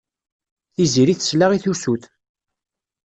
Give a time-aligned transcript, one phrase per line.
[0.73, 2.03] Tiziri tesla i tusut.